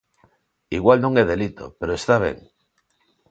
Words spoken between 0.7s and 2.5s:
Igual non é delito, ¿pero está ben?